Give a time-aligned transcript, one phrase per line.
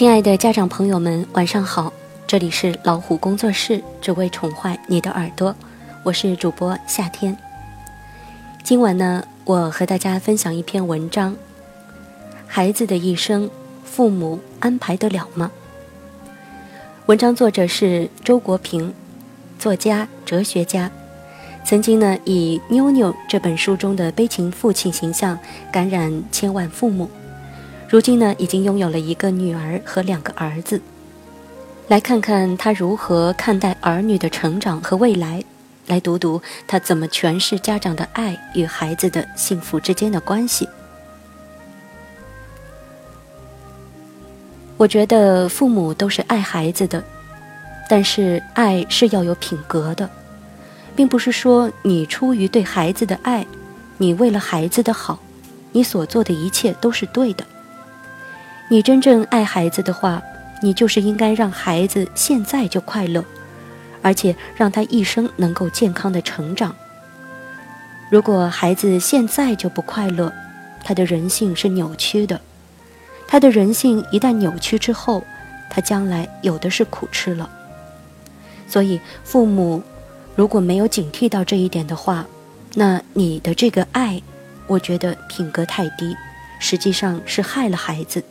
[0.00, 1.92] 亲爱的家长朋友们，晚上好！
[2.26, 5.54] 这里是老虎工作室，只为宠坏你的耳朵，
[6.02, 7.36] 我是主播夏天。
[8.62, 11.36] 今晚呢，我和大家分享一篇文章：
[12.46, 13.50] 孩子的一生，
[13.84, 15.50] 父母安排得了吗？
[17.04, 18.94] 文章作者是周国平，
[19.58, 20.90] 作家、哲学家，
[21.62, 25.38] 曾经呢以《妞妞》这本书中的悲情父亲形象
[25.70, 27.10] 感染千万父母。
[27.90, 30.80] 如今呢，已经拥有了一个女儿和两个儿子。
[31.88, 35.42] 来看看他如何看待儿女的成长和未来，
[35.88, 40.68] 来读读他怎么诠释家长的爱与孩子的幸福之间的关系。
[44.76, 47.02] 我觉得父母都是爱孩子的，
[47.88, 50.08] 但是爱是要有品格的，
[50.94, 53.44] 并不是说你出于对孩子的爱，
[53.98, 55.18] 你为了孩子的好，
[55.72, 57.44] 你所做的一切都是对的。
[58.72, 60.22] 你真正爱孩子的话，
[60.62, 63.24] 你就是应该让孩子现在就快乐，
[64.00, 66.72] 而且让他一生能够健康的成长。
[68.10, 70.32] 如果孩子现在就不快乐，
[70.84, 72.40] 他的人性是扭曲的，
[73.26, 75.24] 他的人性一旦扭曲之后，
[75.68, 77.50] 他将来有的是苦吃了。
[78.68, 79.82] 所以，父母
[80.36, 82.24] 如果没有警惕到这一点的话，
[82.74, 84.22] 那你的这个爱，
[84.68, 86.16] 我觉得品格太低，
[86.60, 88.22] 实际上是害了孩子。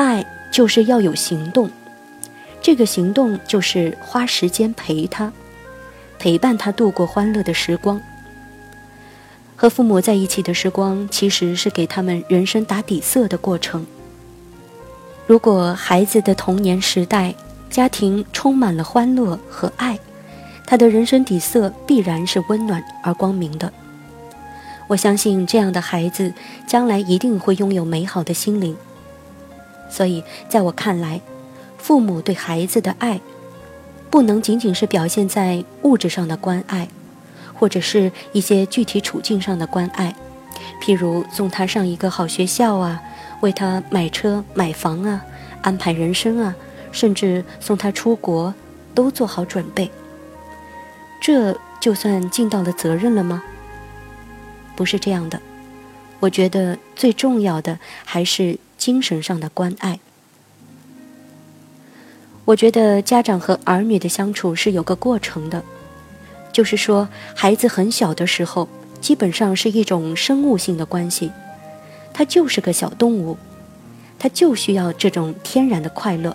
[0.00, 1.68] 爱就是要有行动，
[2.62, 5.30] 这个行动就是花时间陪他，
[6.18, 8.00] 陪伴他度过欢乐的时光。
[9.54, 13.86] 和父母在一起的时光，其实是给他们人生打底色的过程。
[15.26, 17.34] 如果孩子的童年时代
[17.68, 19.98] 家庭充满了欢乐和爱，
[20.66, 23.70] 他的人生底色必然是温暖而光明的。
[24.86, 26.32] 我相信这样的孩子
[26.66, 28.74] 将来一定会拥有美好的心灵。
[29.90, 31.20] 所以，在我看来，
[31.76, 33.20] 父母对孩子的爱，
[34.08, 36.88] 不能仅仅是表现在物质上的关爱，
[37.54, 40.14] 或者是一些具体处境上的关爱，
[40.80, 43.02] 譬如送他上一个好学校啊，
[43.40, 45.24] 为他买车买房啊，
[45.62, 46.54] 安排人生啊，
[46.92, 48.54] 甚至送他出国，
[48.94, 49.90] 都做好准备。
[51.20, 53.42] 这就算尽到了责任了吗？
[54.76, 55.40] 不是这样的。
[56.20, 58.58] 我觉得最重要的还是。
[58.80, 60.00] 精神上的关爱，
[62.46, 65.62] 我觉得家长和儿女的相处是有个过程的，
[66.50, 68.66] 就是说，孩子很小的时候，
[68.98, 71.30] 基本上是一种生物性的关系，
[72.14, 73.36] 他就是个小动物，
[74.18, 76.34] 他就需要这种天然的快乐，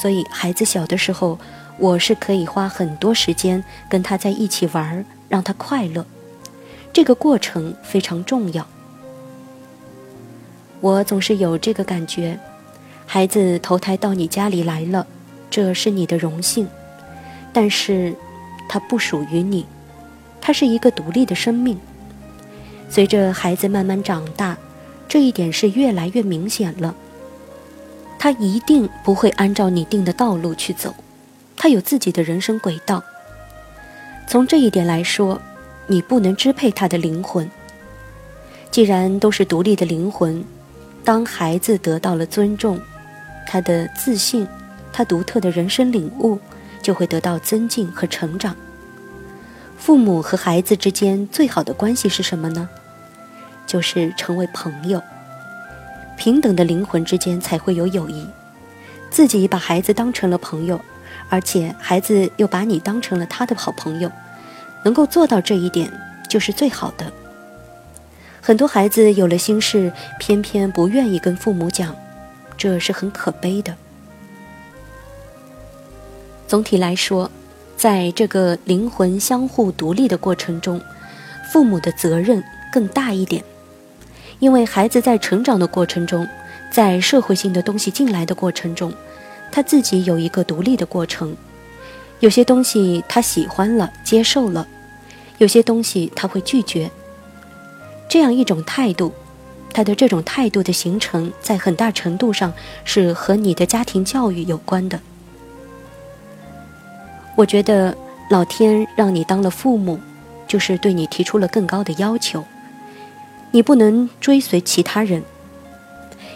[0.00, 1.40] 所以孩子小的时候，
[1.76, 6.06] 我是可以花很多时间跟他在一起玩，让他快乐，
[6.92, 8.64] 这个过程非常重要。
[10.86, 12.38] 我总是有这个感觉，
[13.06, 15.04] 孩子投胎到你家里来了，
[15.50, 16.68] 这是你的荣幸，
[17.52, 18.14] 但是，
[18.68, 19.66] 他不属于你，
[20.40, 21.76] 他是一个独立的生命。
[22.88, 24.56] 随着孩子慢慢长大，
[25.08, 26.94] 这一点是越来越明显了。
[28.16, 30.94] 他一定不会按照你定的道路去走，
[31.56, 33.02] 他有自己的人生轨道。
[34.28, 35.42] 从这一点来说，
[35.88, 37.50] 你不能支配他的灵魂。
[38.70, 40.44] 既然都是独立的灵魂。
[41.06, 42.80] 当孩子得到了尊重，
[43.46, 44.44] 他的自信，
[44.92, 46.36] 他独特的人生领悟
[46.82, 48.56] 就会得到增进和成长。
[49.78, 52.68] 父母和孩子之间最好的关系是什么呢？
[53.68, 55.00] 就是成为朋友。
[56.16, 58.26] 平等的灵魂之间才会有友谊。
[59.08, 60.80] 自己把孩子当成了朋友，
[61.28, 64.10] 而且孩子又把你当成了他的好朋友，
[64.82, 65.88] 能够做到这一点，
[66.28, 67.12] 就是最好的。
[68.46, 71.96] 很多孩子有了心事，偏偏不愿意跟父母讲，
[72.56, 73.74] 这是很可悲的。
[76.46, 77.28] 总体来说，
[77.76, 80.80] 在这个灵魂相互独立的过程中，
[81.52, 82.40] 父母的责任
[82.72, 83.42] 更大一点，
[84.38, 86.24] 因为孩子在成长的过程中，
[86.70, 88.94] 在社会性的东西进来的过程中，
[89.50, 91.36] 他自己有一个独立的过程，
[92.20, 94.64] 有些东西他喜欢了、接受了，
[95.38, 96.88] 有些东西他会拒绝。
[98.16, 99.12] 这样一种态度，
[99.74, 102.50] 他的这种态度的形成，在很大程度上
[102.82, 104.98] 是和你的家庭教育有关的。
[107.36, 107.94] 我觉得
[108.30, 110.00] 老天让你当了父母，
[110.48, 112.42] 就是对你提出了更高的要求。
[113.50, 115.22] 你不能追随其他人。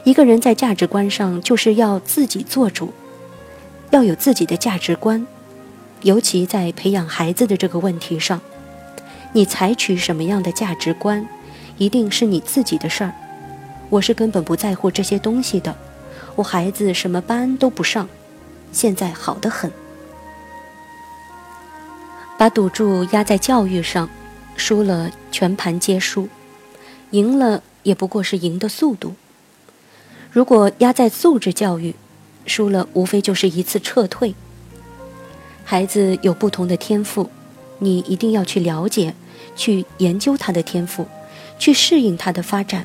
[0.04, 2.92] 一个人在价值观上就是要自己做主，
[3.88, 5.26] 要有自己的价值观。
[6.02, 8.38] 尤其在培养孩子的这个问题上，
[9.32, 11.26] 你采取什么样的价值观？
[11.80, 13.14] 一定是你自己的事儿，
[13.88, 15.74] 我是根本不在乎这些东西的，
[16.36, 18.06] 我孩子什么班都不上，
[18.70, 19.72] 现在好得很。
[22.36, 24.10] 把赌注压在教育上，
[24.56, 26.28] 输了全盘皆输，
[27.12, 29.14] 赢了也不过是赢的速度。
[30.30, 31.94] 如果压在素质教育，
[32.44, 34.34] 输了无非就是一次撤退。
[35.64, 37.30] 孩子有不同的天赋，
[37.78, 39.14] 你一定要去了解、
[39.56, 41.06] 去研究他的天赋，
[41.60, 42.84] 去适应他的发展。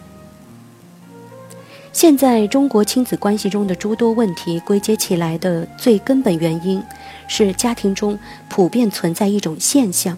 [1.91, 6.83] 现在中国亲子关系中的诸多问题归结起来的最根本原因，
[7.27, 8.19] 是家庭中
[8.49, 10.17] 普遍存在一种现象：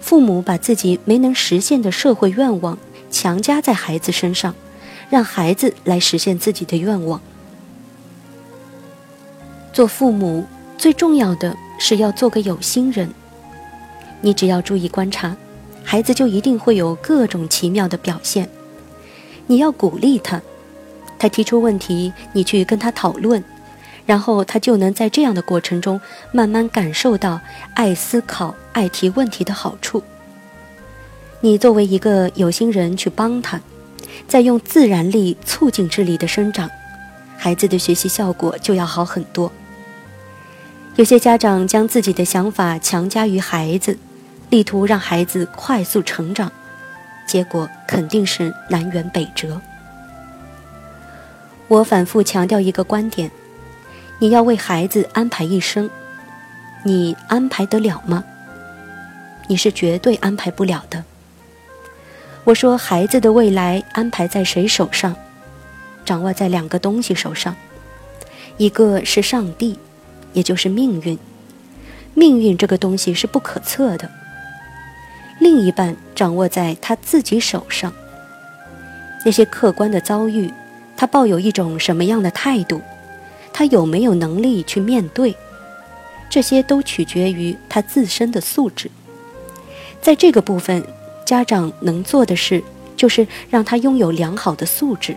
[0.00, 2.76] 父母把自己没能实现的社会愿望
[3.08, 4.52] 强加在孩子身上，
[5.08, 7.20] 让孩子来实现自己的愿望。
[9.72, 10.44] 做父母
[10.76, 13.08] 最重要的是要做个有心人。
[14.20, 15.36] 你只要注意观察，
[15.84, 18.48] 孩子就一定会有各种奇妙的表现。
[19.46, 20.40] 你要鼓励他。
[21.16, 23.42] 他提出问题，你去跟他讨论，
[24.04, 26.00] 然后他就能在这样的过程中
[26.32, 27.40] 慢慢感受到
[27.74, 30.02] 爱思考、爱提问题的好处。
[31.40, 33.60] 你作为一个有心人去帮他，
[34.26, 36.68] 再用自然力促进智力的生长，
[37.36, 39.50] 孩子的学习效果就要好很多。
[40.96, 43.98] 有些家长将自己的想法强加于孩子，
[44.54, 46.52] 力图让孩子快速成长，
[47.26, 49.60] 结果肯定是南辕北辙。
[51.66, 53.28] 我反复强调一个观点：
[54.20, 55.90] 你要为孩子安排一生，
[56.84, 58.22] 你安排得了吗？
[59.48, 61.02] 你是绝对安排不了的。
[62.44, 65.16] 我说，孩子的未来安排在谁手上？
[66.04, 67.56] 掌握在两个东西手上，
[68.56, 69.76] 一个是上帝，
[70.32, 71.18] 也就是命运。
[72.14, 74.08] 命运这个东西是不可测的。
[75.44, 77.92] 另一半掌握在他自己手上，
[79.26, 80.50] 那些客观的遭遇。
[80.96, 82.80] 他抱有一种什么样的态度？
[83.52, 85.36] 他有没有能力去面对？
[86.30, 88.90] 这些都取决于他自身的素质。
[90.00, 90.82] 在这个部分，
[91.26, 92.64] 家长能做的事
[92.96, 95.14] 就是让他拥有良好的素质，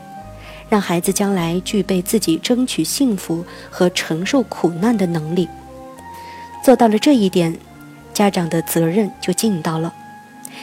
[0.67, 5.47] 让孩子将来具备自己争取幸福和承受苦难的能力。
[6.61, 7.57] 做到了这一点，
[8.13, 9.93] 家长的责任就尽到了，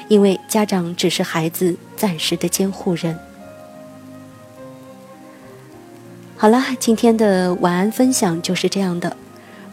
[0.08, 3.19] 因为家长只是孩子暂时的监护人。
[6.37, 9.17] 好了，今天的晚安分享就是这样的。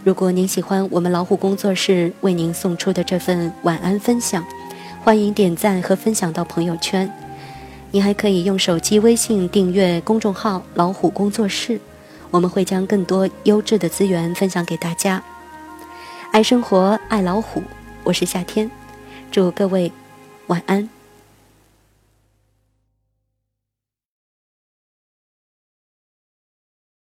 [0.03, 4.43] 如果您喜欢我们老虎工作室为您送出的这份晚安分享，
[5.03, 7.11] 欢迎点赞和分享到朋友圈。
[7.91, 11.79] 您还可以用手机微信订阅公众号“老虎工作室”，
[12.31, 15.21] 我们会将更多优质的资源分享给大家。
[16.31, 17.61] 爱生活，爱老虎，
[18.05, 18.71] 我是夏天，
[19.29, 19.91] 祝各位
[20.51, 21.00] 晚安。